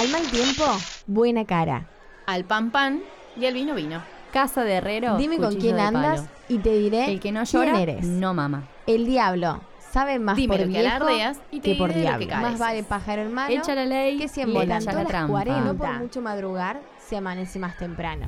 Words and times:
Al 0.00 0.08
mal 0.08 0.26
tiempo, 0.30 0.64
buena 1.06 1.44
cara. 1.44 1.86
Al 2.24 2.46
pan 2.46 2.70
pan 2.70 3.02
y 3.36 3.44
al 3.44 3.52
vino 3.52 3.74
vino. 3.74 4.02
Casa 4.32 4.64
de 4.64 4.72
herrero. 4.76 5.18
Dime 5.18 5.36
con 5.36 5.56
quién 5.56 5.78
andas 5.78 6.22
palo. 6.22 6.32
y 6.48 6.58
te 6.58 6.72
diré 6.72 7.12
El 7.12 7.20
que 7.20 7.32
no 7.32 7.42
quién 7.44 7.66
llora, 7.66 7.82
eres. 7.82 8.06
no 8.06 8.32
mama. 8.32 8.66
El 8.86 9.04
diablo 9.04 9.60
sabe 9.92 10.18
más 10.18 10.36
Dime 10.36 10.56
por 10.56 10.66
lo 10.66 10.72
que 10.72 10.78
viejo 10.80 10.96
alardeas 10.96 11.40
y 11.50 11.60
te 11.60 11.72
que 11.72 11.78
por 11.78 11.92
diré 11.92 12.10
lo 12.12 12.18
que 12.18 12.24
diablo. 12.24 12.48
Más 12.48 12.58
vale 12.58 12.82
pájaro 12.82 13.20
en 13.20 13.34
mano 13.34 13.54
Echa 13.54 13.74
la 13.74 13.84
ley, 13.84 14.16
que 14.16 14.24
echa 14.24 14.46
la 14.46 15.04
trampa. 15.04 15.32
40. 15.32 15.60
No 15.64 15.74
por 15.76 15.92
mucho 15.98 16.22
madrugar, 16.22 16.80
se 17.06 17.18
amanece 17.18 17.58
más 17.58 17.76
temprano. 17.76 18.26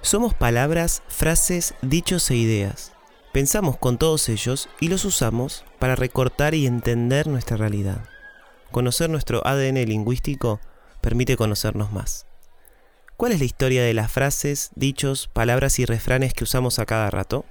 Somos 0.00 0.34
palabras, 0.34 1.04
frases, 1.06 1.74
dichos 1.80 2.28
e 2.32 2.34
ideas. 2.34 2.92
Pensamos 3.32 3.76
con 3.76 3.98
todos 3.98 4.28
ellos 4.28 4.68
y 4.80 4.88
los 4.88 5.04
usamos 5.04 5.64
para 5.78 5.94
recortar 5.94 6.54
y 6.54 6.66
entender 6.66 7.28
nuestra 7.28 7.56
realidad. 7.56 8.08
Conocer 8.74 9.08
nuestro 9.08 9.46
ADN 9.46 9.86
lingüístico 9.86 10.58
permite 11.00 11.36
conocernos 11.36 11.92
más. 11.92 12.26
¿Cuál 13.16 13.30
es 13.30 13.38
la 13.38 13.44
historia 13.44 13.84
de 13.84 13.94
las 13.94 14.10
frases, 14.10 14.72
dichos, 14.74 15.30
palabras 15.32 15.78
y 15.78 15.84
refranes 15.84 16.34
que 16.34 16.42
usamos 16.42 16.80
a 16.80 16.84
cada 16.84 17.08
rato? 17.08 17.44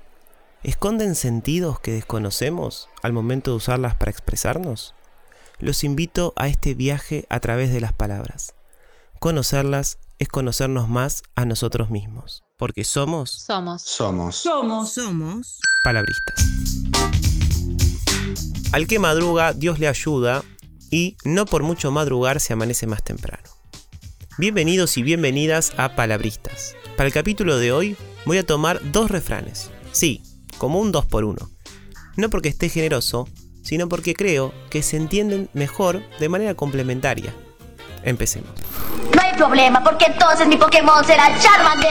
¿Esconden 0.64 1.16
sentidos 1.16 1.80
que 1.80 1.94
desconocemos 1.94 2.90
al 3.04 3.14
momento 3.14 3.52
de 3.52 3.55
usarlas 3.55 3.95
para 3.95 4.12
expresarnos? 4.12 4.95
Los 5.59 5.86
invito 5.86 6.34
a 6.36 6.50
este 6.50 6.73
viaje 6.73 7.26
a 7.30 7.40
través 7.40 7.72
de 7.72 7.80
las 7.80 7.94
palabras. 7.94 8.53
Conocerlas 9.20 10.00
es 10.20 10.28
conocernos 10.28 10.90
más 10.90 11.23
a 11.36 11.45
nosotros 11.45 11.90
mismos, 11.90 12.44
porque 12.58 12.84
somos 12.84 13.31
Somos. 13.31 13.81
Somos. 13.84 14.36
Somos 14.36 15.62
palabristas. 15.86 16.45
Al 18.73 18.88
que 18.88 19.00
madruga, 19.00 19.53
Dios 19.53 19.80
le 19.80 19.88
ayuda 19.88 20.44
y 20.93 21.17
no 21.23 21.47
por 21.47 21.63
mucho 21.63 21.89
madrugar 21.89 22.39
se 22.39 22.53
amanece 22.53 22.85
más 22.85 23.02
temprano. 23.02 23.41
Bienvenidos 24.38 24.95
y 24.97 25.02
bienvenidas 25.02 25.73
a 25.75 25.95
Palabristas. 25.95 26.75
Para 26.95 27.08
el 27.08 27.13
capítulo 27.13 27.58
de 27.58 27.72
hoy 27.72 27.97
voy 28.25 28.38
a 28.38 28.45
tomar 28.45 28.80
dos 28.91 29.09
refranes. 29.09 29.72
Sí, 29.91 30.22
como 30.59 30.80
un 30.80 30.91
2 30.91 31.08
por 31.08 31.23
1 31.23 31.50
No 32.17 32.30
porque 32.30 32.50
esté 32.50 32.69
generoso, 32.69 33.27
sino 33.63 33.89
porque 33.89 34.13
creo 34.13 34.53
que 34.69 34.83
se 34.83 34.97
entienden 34.97 35.50
mejor 35.53 36.03
de 36.19 36.30
manera 36.30 36.53
complementaria. 36.53 37.33
Empecemos. 38.03 38.52
No 39.16 39.19
hay 39.19 39.35
problema, 39.35 39.83
porque 39.83 40.05
entonces 40.05 40.47
mi 40.47 40.57
Pokémon 40.57 41.03
será 41.03 41.35
Charmander. 41.39 41.89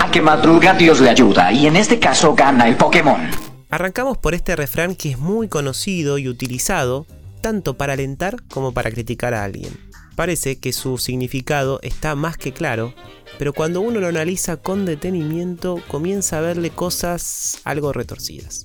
A 0.00 0.10
que 0.10 0.20
madruga 0.20 0.74
Dios 0.74 1.00
le 1.00 1.10
ayuda 1.10 1.52
y 1.52 1.68
en 1.68 1.76
este 1.76 2.00
caso 2.00 2.34
gana 2.34 2.66
el 2.66 2.76
Pokémon. 2.76 3.43
Arrancamos 3.74 4.18
por 4.18 4.34
este 4.34 4.54
refrán 4.54 4.94
que 4.94 5.10
es 5.10 5.18
muy 5.18 5.48
conocido 5.48 6.16
y 6.18 6.28
utilizado 6.28 7.08
tanto 7.40 7.76
para 7.76 7.94
alentar 7.94 8.40
como 8.44 8.72
para 8.72 8.92
criticar 8.92 9.34
a 9.34 9.42
alguien. 9.42 9.76
Parece 10.14 10.60
que 10.60 10.72
su 10.72 10.96
significado 10.96 11.80
está 11.82 12.14
más 12.14 12.36
que 12.36 12.52
claro, 12.52 12.94
pero 13.36 13.52
cuando 13.52 13.80
uno 13.80 13.98
lo 13.98 14.06
analiza 14.06 14.58
con 14.58 14.86
detenimiento 14.86 15.82
comienza 15.88 16.38
a 16.38 16.42
verle 16.42 16.70
cosas 16.70 17.62
algo 17.64 17.92
retorcidas. 17.92 18.64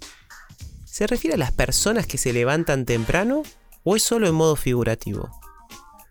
¿Se 0.85 1.07
refiere 1.07 1.33
a 1.33 1.39
las 1.39 1.53
personas 1.53 2.05
que 2.05 2.19
se 2.19 2.31
levantan 2.31 2.85
temprano 2.85 3.41
o 3.83 3.95
es 3.95 4.03
solo 4.03 4.27
en 4.27 4.35
modo 4.35 4.55
figurativo? 4.55 5.31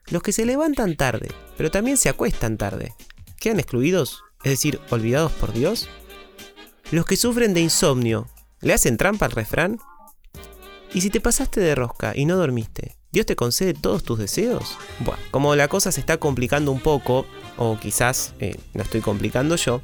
Los 0.08 0.24
que 0.24 0.32
se 0.32 0.44
levantan 0.44 0.96
tarde, 0.96 1.28
pero 1.56 1.70
también 1.70 1.98
se 1.98 2.08
acuestan 2.08 2.58
tarde, 2.58 2.94
¿quedan 3.38 3.60
excluidos? 3.60 4.24
Es 4.42 4.50
decir, 4.50 4.80
olvidados 4.90 5.30
por 5.30 5.52
Dios? 5.52 5.88
Los 6.90 7.06
que 7.06 7.16
sufren 7.16 7.54
de 7.54 7.60
insomnio, 7.60 8.26
¿le 8.60 8.72
hacen 8.72 8.96
trampa 8.96 9.26
al 9.26 9.32
refrán? 9.32 9.78
¿Y 10.92 11.02
si 11.02 11.10
te 11.10 11.20
pasaste 11.20 11.60
de 11.60 11.74
rosca 11.74 12.12
y 12.16 12.24
no 12.24 12.36
dormiste? 12.36 12.96
¿Dios 13.10 13.26
te 13.26 13.36
concede 13.36 13.74
todos 13.74 14.02
tus 14.02 14.18
deseos? 14.18 14.76
Bueno, 15.00 15.20
como 15.30 15.54
la 15.54 15.68
cosa 15.68 15.92
se 15.92 16.00
está 16.00 16.18
complicando 16.18 16.72
un 16.72 16.80
poco, 16.80 17.26
o 17.56 17.78
quizás 17.78 18.34
eh, 18.38 18.56
la 18.74 18.82
estoy 18.82 19.00
complicando 19.00 19.56
yo, 19.56 19.80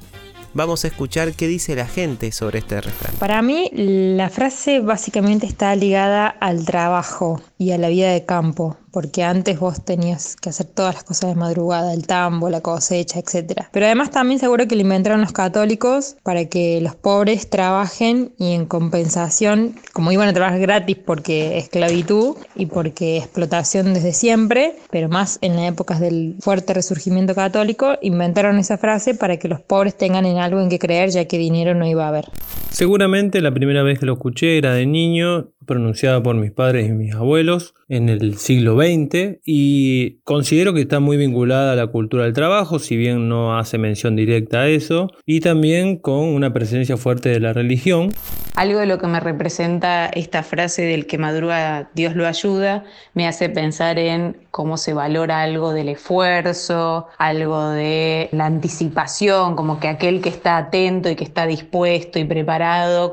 vamos 0.55 0.85
a 0.85 0.89
escuchar 0.89 1.33
qué 1.33 1.47
dice 1.47 1.75
la 1.75 1.87
gente 1.87 2.33
sobre 2.33 2.61
este 2.61 2.81
refrán. 2.81 3.15
Para 3.17 3.43
mí, 3.43 3.71
la 3.73 4.31
frase 4.31 4.81
básicamente 4.81 5.47
está 5.47 5.75
ligada 5.77 6.29
al 6.29 6.65
trabajo 6.65 7.41
y 7.59 7.73
a 7.73 7.79
la 7.79 7.89
vida 7.89 8.13
de 8.13 8.25
campo, 8.25 8.77
porque 8.95 9.25
antes 9.25 9.59
vos 9.59 9.85
tenías 9.85 10.37
que 10.37 10.51
hacer 10.51 10.67
todas 10.67 10.95
las 10.95 11.03
cosas 11.03 11.31
de 11.31 11.35
madrugada, 11.35 11.93
el 11.93 12.07
tambo, 12.07 12.49
la 12.49 12.61
cosecha, 12.61 13.19
etc. 13.19 13.63
Pero 13.73 13.87
además 13.87 14.13
también 14.13 14.39
seguro 14.39 14.69
que 14.69 14.77
lo 14.77 14.83
inventaron 14.83 15.21
los 15.21 15.33
católicos 15.33 16.15
para 16.23 16.45
que 16.45 16.81
los 16.81 16.95
pobres 16.95 17.51
trabajen 17.51 18.33
y 18.39 18.53
en 18.53 18.67
compensación, 18.67 19.75
como 19.93 20.13
iban 20.13 20.29
a 20.29 20.33
trabajar 20.33 20.61
gratis 20.61 20.97
porque 21.05 21.59
esclavitud 21.59 22.37
y 22.55 22.67
porque 22.67 23.17
explotación 23.17 23.95
desde 23.95 24.13
siempre, 24.13 24.77
pero 24.93 25.09
más 25.09 25.39
en 25.41 25.57
las 25.57 25.73
épocas 25.73 25.99
del 25.99 26.37
fuerte 26.39 26.73
resurgimiento 26.73 27.35
católico, 27.35 27.95
inventaron 28.01 28.61
esa 28.61 28.79
frase 28.79 29.17
para 29.17 29.39
que 29.39 29.49
los 29.49 29.61
pobres 29.61 29.99
tengan 29.99 30.25
en 30.25 30.39
algo 30.39 30.61
en 30.61 30.69
que 30.69 30.79
creer 30.79 31.11
ya 31.11 31.25
que 31.25 31.37
dinero 31.37 31.75
no 31.75 31.85
iba 31.85 32.05
a 32.05 32.09
haber. 32.11 32.31
Seguramente 32.75 33.41
la 33.41 33.55
primera 33.55 33.85
vez 33.85 34.01
que 34.01 34.07
lo 34.07 34.15
escuché 34.15 34.59
era 34.59 34.75
de 34.75 34.85
niño, 34.85 35.53
pronunciada 35.65 36.25
por 36.25 36.35
mis 36.35 36.51
padres 36.51 36.89
y 36.89 36.93
mis 36.93 37.15
abuelos 37.15 37.75
en 37.89 38.09
el 38.09 38.37
siglo 38.37 38.77
XX 38.77 39.39
y 39.45 40.21
considero 40.25 40.75
que 40.75 40.81
está 40.81 40.99
muy 40.99 41.17
vinculada 41.17 41.73
a 41.73 41.77
la 41.77 41.87
cultura 41.87 42.25
del 42.25 42.33
trabajo, 42.33 42.81
si 42.81 42.97
bien 42.97 43.29
no 43.29 43.57
hace 43.57 43.79
mención 43.79 44.17
directa 44.17 44.63
a 44.63 44.69
eso, 44.69 45.11
y 45.25 45.41
también 45.41 45.99
con 45.99 46.21
una 46.21 46.53
presencia 46.53 46.97
fuerte 46.97 47.29
de 47.29 47.41
la 47.41 47.53
religión. 47.53 48.13
Algo 48.57 48.79
de 48.79 48.87
lo 48.87 48.99
que 48.99 49.09
me 49.09 49.19
representa 49.19 50.07
esta 50.07 50.45
frase 50.45 50.83
del 50.83 51.07
que 51.07 51.19
madruga 51.19 51.91
Dios 51.95 52.15
lo 52.15 52.25
ayuda 52.25 52.85
me 53.13 53.27
hace 53.27 53.49
pensar 53.49 53.99
en 53.99 54.37
cómo 54.53 54.77
se 54.77 54.93
valora 54.93 55.43
algo 55.43 55.73
del 55.73 55.89
esfuerzo, 55.89 57.09
algo 57.19 57.71
de 57.71 58.29
la 58.31 58.47
anticipación, 58.47 59.57
como 59.57 59.81
que 59.81 59.89
aquel 59.89 60.21
que 60.21 60.29
está 60.29 60.57
atento 60.57 61.11
y 61.11 61.17
que 61.17 61.25
está 61.25 61.47
dispuesto 61.47 62.21
y 62.21 62.25
preparado, 62.25 62.64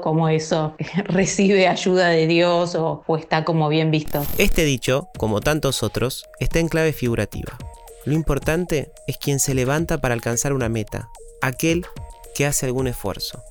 como 0.02 0.30
eso 0.30 0.76
recibe 1.06 1.68
ayuda 1.68 2.10
de 2.10 2.28
Dios 2.28 2.76
o, 2.76 3.04
o 3.06 3.18
está 3.18 3.44
como 3.44 3.70
bien 3.70 3.92
visto. 3.92 4.26
Este 4.38 4.64
dicho, 4.64 5.10
como 5.18 5.42
tantos 5.42 5.84
otros, 5.84 6.26
está 6.40 6.60
en 6.60 6.68
clave 6.68 6.94
figurativa. 6.94 7.58
Lo 8.06 8.14
importante 8.14 8.92
es 9.08 9.18
quien 9.18 9.40
se 9.40 9.54
levanta 9.54 10.00
para 10.00 10.14
alcanzar 10.14 10.54
una 10.54 10.70
meta, 10.70 11.10
aquel 11.42 11.86
que 12.34 12.46
hace 12.46 12.66
algún 12.66 12.88
esfuerzo. 12.88 13.44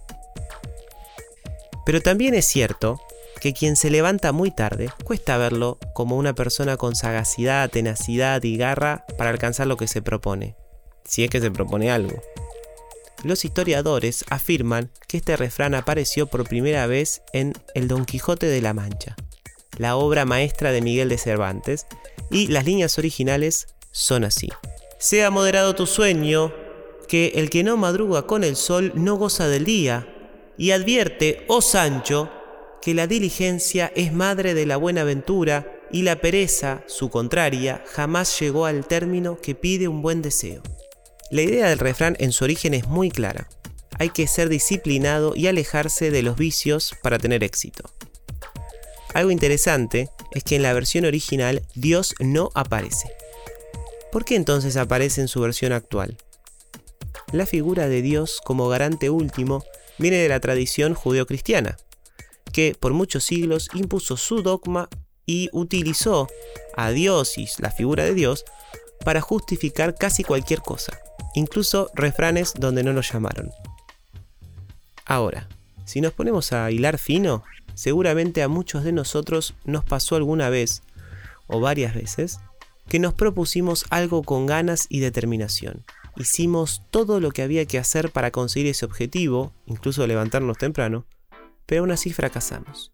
Pero 1.86 2.00
también 2.00 2.34
es 2.34 2.46
cierto 2.46 3.00
que 3.40 3.52
quien 3.52 3.76
se 3.76 3.90
levanta 3.90 4.32
muy 4.32 4.50
tarde 4.50 4.90
cuesta 5.04 5.38
verlo 5.38 5.78
como 5.94 6.16
una 6.16 6.34
persona 6.34 6.76
con 6.76 6.94
sagacidad, 6.94 7.70
tenacidad 7.70 8.42
y 8.42 8.56
garra 8.56 9.04
para 9.16 9.30
alcanzar 9.30 9.66
lo 9.66 9.76
que 9.76 9.88
se 9.88 10.02
propone, 10.02 10.56
si 11.04 11.24
es 11.24 11.30
que 11.30 11.40
se 11.40 11.50
propone 11.50 11.90
algo. 11.90 12.20
Los 13.22 13.44
historiadores 13.44 14.24
afirman 14.30 14.90
que 15.06 15.18
este 15.18 15.36
refrán 15.36 15.74
apareció 15.74 16.26
por 16.26 16.48
primera 16.48 16.86
vez 16.86 17.22
en 17.32 17.52
El 17.74 17.86
Don 17.86 18.04
Quijote 18.04 18.46
de 18.46 18.62
la 18.62 18.72
Mancha, 18.72 19.16
la 19.76 19.96
obra 19.96 20.24
maestra 20.24 20.72
de 20.72 20.80
Miguel 20.80 21.08
de 21.08 21.18
Cervantes, 21.18 21.86
y 22.30 22.46
las 22.46 22.64
líneas 22.64 22.98
originales 22.98 23.68
son 23.90 24.24
así. 24.24 24.48
Sea 24.98 25.30
moderado 25.30 25.74
tu 25.74 25.86
sueño, 25.86 26.52
que 27.08 27.32
el 27.36 27.50
que 27.50 27.64
no 27.64 27.76
madruga 27.76 28.26
con 28.26 28.44
el 28.44 28.56
sol 28.56 28.92
no 28.94 29.16
goza 29.16 29.48
del 29.48 29.64
día, 29.64 30.06
y 30.56 30.70
advierte, 30.70 31.44
oh 31.48 31.60
Sancho, 31.60 32.30
que 32.80 32.94
la 32.94 33.06
diligencia 33.06 33.92
es 33.94 34.12
madre 34.12 34.54
de 34.54 34.66
la 34.66 34.76
buena 34.76 35.04
ventura, 35.04 35.80
y 35.92 36.02
la 36.02 36.16
pereza, 36.16 36.84
su 36.86 37.10
contraria, 37.10 37.84
jamás 37.86 38.38
llegó 38.38 38.64
al 38.66 38.86
término 38.86 39.38
que 39.40 39.54
pide 39.54 39.88
un 39.88 40.02
buen 40.02 40.22
deseo. 40.22 40.62
La 41.30 41.42
idea 41.42 41.68
del 41.68 41.78
refrán 41.78 42.16
en 42.18 42.32
su 42.32 42.42
origen 42.42 42.74
es 42.74 42.88
muy 42.88 43.08
clara. 43.10 43.48
Hay 44.00 44.10
que 44.10 44.26
ser 44.26 44.48
disciplinado 44.48 45.36
y 45.36 45.46
alejarse 45.46 46.10
de 46.10 46.22
los 46.22 46.36
vicios 46.36 46.94
para 47.02 47.18
tener 47.18 47.44
éxito. 47.44 47.88
Algo 49.14 49.30
interesante 49.30 50.10
es 50.32 50.42
que 50.42 50.56
en 50.56 50.62
la 50.62 50.72
versión 50.72 51.04
original 51.04 51.62
Dios 51.74 52.14
no 52.18 52.50
aparece. 52.54 53.12
¿Por 54.10 54.24
qué 54.24 54.34
entonces 54.34 54.76
aparece 54.76 55.20
en 55.20 55.28
su 55.28 55.40
versión 55.40 55.72
actual? 55.72 56.16
La 57.32 57.46
figura 57.46 57.88
de 57.88 58.02
Dios 58.02 58.40
como 58.44 58.68
garante 58.68 59.08
último 59.08 59.64
viene 59.98 60.16
de 60.16 60.28
la 60.28 60.40
tradición 60.40 60.94
judeocristiana, 60.94 61.76
que 62.52 62.74
por 62.78 62.92
muchos 62.92 63.22
siglos 63.22 63.68
impuso 63.74 64.16
su 64.16 64.42
dogma 64.42 64.88
y 65.26 65.48
utilizó 65.52 66.26
a 66.76 66.90
Dios 66.90 67.38
y 67.38 67.48
la 67.58 67.70
figura 67.70 68.02
de 68.02 68.14
Dios 68.14 68.44
para 69.04 69.20
justificar 69.20 69.94
casi 69.94 70.24
cualquier 70.24 70.60
cosa, 70.60 70.98
incluso 71.34 71.90
refranes 71.94 72.54
donde 72.58 72.82
no 72.82 72.92
lo 72.92 73.00
llamaron. 73.00 73.50
Ahora, 75.04 75.48
si 75.84 76.00
nos 76.00 76.12
ponemos 76.12 76.52
a 76.52 76.70
hilar 76.70 76.98
fino, 76.98 77.42
seguramente 77.74 78.42
a 78.42 78.48
muchos 78.48 78.84
de 78.84 78.92
nosotros 78.92 79.54
nos 79.64 79.84
pasó 79.84 80.16
alguna 80.16 80.50
vez, 80.50 80.82
o 81.46 81.60
varias 81.60 81.94
veces, 81.94 82.38
que 82.88 82.98
nos 82.98 83.14
propusimos 83.14 83.84
algo 83.90 84.22
con 84.22 84.46
ganas 84.46 84.86
y 84.88 85.00
determinación. 85.00 85.84
Hicimos 86.16 86.82
todo 86.90 87.20
lo 87.20 87.30
que 87.30 87.42
había 87.42 87.64
que 87.64 87.78
hacer 87.78 88.10
para 88.10 88.30
conseguir 88.30 88.68
ese 88.68 88.84
objetivo, 88.84 89.52
incluso 89.66 90.06
levantarnos 90.06 90.58
temprano, 90.58 91.06
pero 91.66 91.82
aún 91.82 91.92
así 91.92 92.12
fracasamos. 92.12 92.92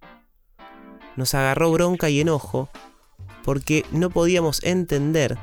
Nos 1.16 1.34
agarró 1.34 1.72
bronca 1.72 2.10
y 2.10 2.20
enojo 2.20 2.68
porque 3.44 3.84
no 3.90 4.10
podíamos 4.10 4.62
entender 4.64 5.38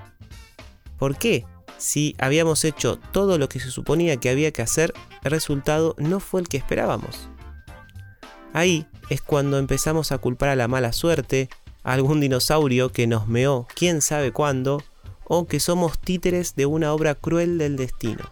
por 0.99 1.17
qué, 1.17 1.45
si 1.83 2.15
habíamos 2.17 2.63
hecho 2.63 2.97
todo 3.11 3.37
lo 3.37 3.49
que 3.49 3.59
se 3.59 3.69
suponía 3.69 4.15
que 4.15 4.29
había 4.29 4.53
que 4.53 4.61
hacer, 4.61 4.93
el 5.25 5.31
resultado 5.31 5.95
no 5.97 6.21
fue 6.21 6.39
el 6.39 6.47
que 6.47 6.55
esperábamos. 6.55 7.27
Ahí 8.53 8.87
es 9.09 9.21
cuando 9.21 9.57
empezamos 9.57 10.13
a 10.13 10.17
culpar 10.17 10.47
a 10.47 10.55
la 10.55 10.69
mala 10.69 10.93
suerte, 10.93 11.49
a 11.83 11.91
algún 11.91 12.21
dinosaurio 12.21 12.93
que 12.93 13.05
nos 13.05 13.27
meó 13.27 13.67
quién 13.75 14.01
sabe 14.01 14.31
cuándo, 14.31 14.81
o 15.25 15.45
que 15.45 15.59
somos 15.59 15.99
títeres 15.99 16.55
de 16.55 16.65
una 16.65 16.93
obra 16.93 17.15
cruel 17.15 17.57
del 17.57 17.75
destino. 17.75 18.31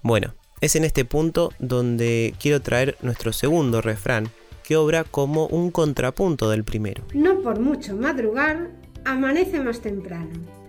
Bueno, 0.00 0.34
es 0.62 0.76
en 0.76 0.84
este 0.84 1.04
punto 1.04 1.52
donde 1.58 2.34
quiero 2.40 2.62
traer 2.62 2.96
nuestro 3.02 3.34
segundo 3.34 3.82
refrán, 3.82 4.30
que 4.64 4.76
obra 4.76 5.04
como 5.04 5.46
un 5.46 5.70
contrapunto 5.70 6.48
del 6.48 6.64
primero. 6.64 7.04
No 7.12 7.38
por 7.42 7.60
mucho 7.60 7.94
madrugar, 7.96 8.70
amanece 9.04 9.60
más 9.60 9.80
temprano. 9.80 10.65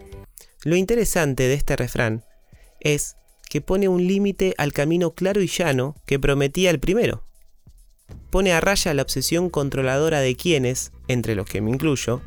Lo 0.68 0.76
interesante 0.76 1.48
de 1.48 1.54
este 1.54 1.78
refrán 1.78 2.26
es 2.82 3.16
que 3.50 3.62
pone 3.62 3.88
un 3.88 4.06
límite 4.06 4.54
al 4.58 4.74
camino 4.74 5.12
claro 5.12 5.42
y 5.42 5.48
llano 5.48 5.96
que 6.06 6.20
prometía 6.20 6.72
el 6.72 6.82
primero. 6.82 7.24
Pone 8.32 8.52
a 8.52 8.60
raya 8.60 8.94
la 8.94 9.02
obsesión 9.02 9.50
controladora 9.50 10.20
de 10.20 10.36
quienes, 10.36 10.92
entre 11.08 11.36
los 11.36 11.46
que 11.46 11.62
me 11.62 11.70
incluyo, 11.72 12.20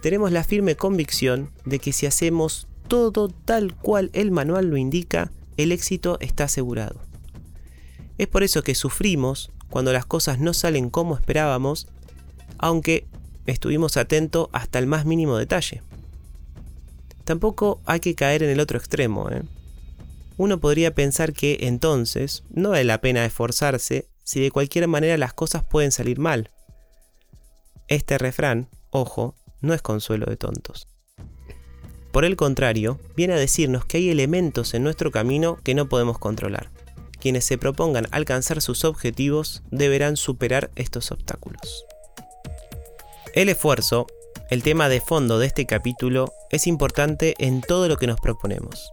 tenemos 0.00 0.32
la 0.32 0.42
firme 0.42 0.74
convicción 0.74 1.50
de 1.66 1.80
que 1.80 1.92
si 1.92 2.06
hacemos 2.06 2.66
todo 2.88 3.28
tal 3.28 3.74
cual 3.74 4.08
el 4.14 4.30
manual 4.30 4.68
lo 4.68 4.78
indica, 4.78 5.30
el 5.58 5.70
éxito 5.70 6.16
está 6.20 6.44
asegurado. 6.44 6.98
Es 8.16 8.26
por 8.26 8.42
eso 8.42 8.62
que 8.62 8.74
sufrimos 8.74 9.50
cuando 9.68 9.92
las 9.92 10.06
cosas 10.06 10.38
no 10.38 10.54
salen 10.54 10.88
como 10.88 11.14
esperábamos, 11.14 11.88
aunque 12.56 13.04
estuvimos 13.44 13.98
atentos 13.98 14.48
hasta 14.52 14.78
el 14.78 14.86
más 14.86 15.04
mínimo 15.04 15.36
detalle. 15.36 15.82
Tampoco 17.24 17.80
hay 17.86 18.00
que 18.00 18.14
caer 18.14 18.42
en 18.42 18.50
el 18.50 18.60
otro 18.60 18.78
extremo. 18.78 19.30
¿eh? 19.30 19.42
Uno 20.36 20.60
podría 20.60 20.94
pensar 20.94 21.32
que 21.32 21.58
entonces 21.62 22.42
no 22.50 22.70
vale 22.70 22.84
la 22.84 23.00
pena 23.00 23.24
esforzarse 23.24 24.08
si 24.24 24.40
de 24.40 24.50
cualquier 24.50 24.88
manera 24.88 25.16
las 25.16 25.34
cosas 25.34 25.64
pueden 25.64 25.92
salir 25.92 26.18
mal. 26.18 26.50
Este 27.88 28.18
refrán, 28.18 28.68
ojo, 28.90 29.34
no 29.60 29.74
es 29.74 29.82
consuelo 29.82 30.26
de 30.26 30.36
tontos. 30.36 30.88
Por 32.12 32.24
el 32.24 32.36
contrario, 32.36 33.00
viene 33.16 33.34
a 33.34 33.38
decirnos 33.38 33.84
que 33.86 33.96
hay 33.96 34.10
elementos 34.10 34.74
en 34.74 34.82
nuestro 34.82 35.10
camino 35.10 35.58
que 35.64 35.74
no 35.74 35.88
podemos 35.88 36.18
controlar. 36.18 36.70
Quienes 37.20 37.44
se 37.44 37.56
propongan 37.56 38.06
alcanzar 38.10 38.60
sus 38.60 38.84
objetivos 38.84 39.62
deberán 39.70 40.16
superar 40.16 40.70
estos 40.74 41.10
obstáculos. 41.10 41.86
El 43.34 43.48
esfuerzo, 43.48 44.06
el 44.50 44.62
tema 44.62 44.90
de 44.90 45.00
fondo 45.00 45.38
de 45.38 45.46
este 45.46 45.64
capítulo, 45.64 46.32
es 46.52 46.66
importante 46.66 47.34
en 47.38 47.62
todo 47.62 47.88
lo 47.88 47.96
que 47.96 48.06
nos 48.06 48.20
proponemos. 48.20 48.92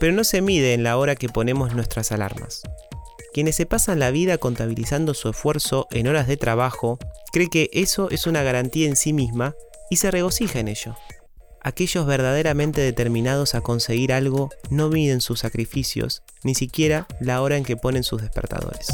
Pero 0.00 0.12
no 0.12 0.24
se 0.24 0.42
mide 0.42 0.74
en 0.74 0.82
la 0.82 0.98
hora 0.98 1.14
que 1.14 1.28
ponemos 1.28 1.74
nuestras 1.74 2.10
alarmas. 2.10 2.62
Quienes 3.32 3.54
se 3.54 3.64
pasan 3.64 4.00
la 4.00 4.10
vida 4.10 4.38
contabilizando 4.38 5.14
su 5.14 5.28
esfuerzo 5.28 5.86
en 5.92 6.08
horas 6.08 6.26
de 6.26 6.36
trabajo, 6.36 6.98
cree 7.32 7.48
que 7.48 7.70
eso 7.72 8.10
es 8.10 8.26
una 8.26 8.42
garantía 8.42 8.88
en 8.88 8.96
sí 8.96 9.12
misma 9.12 9.54
y 9.88 9.96
se 9.96 10.10
regocija 10.10 10.58
en 10.58 10.66
ello. 10.66 10.96
Aquellos 11.62 12.06
verdaderamente 12.06 12.80
determinados 12.80 13.54
a 13.54 13.60
conseguir 13.60 14.12
algo 14.12 14.50
no 14.70 14.88
miden 14.88 15.20
sus 15.20 15.40
sacrificios, 15.40 16.22
ni 16.42 16.56
siquiera 16.56 17.06
la 17.20 17.40
hora 17.40 17.56
en 17.56 17.64
que 17.64 17.76
ponen 17.76 18.02
sus 18.02 18.22
despertadores. 18.22 18.88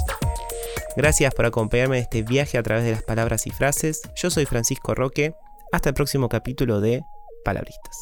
Gracias 0.97 1.33
por 1.33 1.47
acompañarme 1.47 1.99
en 1.99 2.03
este 2.03 2.23
viaje 2.23 2.59
a 2.59 2.63
través 2.63 2.85
de 2.85 2.93
las 2.93 3.03
palabras 3.03 3.47
y 3.47 3.51
frases. 3.51 4.03
Yo 4.17 4.31
soy 4.31 4.45
Francisco 4.45 4.95
Roque. 4.95 5.35
Hasta 5.73 5.91
el 5.91 5.95
próximo 5.95 6.29
capítulo 6.29 6.81
de 6.81 7.03
Palabristas. 7.47 7.97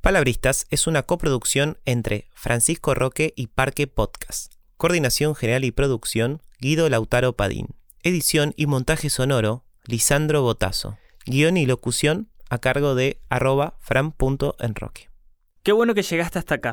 Palabristas 0.00 0.66
es 0.70 0.88
una 0.88 1.04
coproducción 1.04 1.78
entre 1.84 2.28
Francisco 2.34 2.96
Roque 2.96 3.32
y 3.36 3.46
Parque 3.46 3.86
Podcast. 3.86 4.54
Coordinación 4.78 5.36
general 5.36 5.62
y 5.62 5.70
producción, 5.70 6.42
Guido 6.58 6.88
Lautaro 6.88 7.36
Padín. 7.36 7.68
Edición 8.02 8.52
y 8.56 8.66
montaje 8.66 9.10
sonoro, 9.10 9.64
Lisandro 9.84 10.42
Botazo. 10.42 10.98
Guión 11.24 11.56
y 11.56 11.66
locución 11.66 12.32
a 12.50 12.58
cargo 12.58 12.96
de 12.96 13.20
arroba 13.28 13.76
fran.enroque. 13.78 15.08
Qué 15.62 15.70
bueno 15.70 15.94
que 15.94 16.02
llegaste 16.02 16.40
hasta 16.40 16.56
acá. 16.56 16.72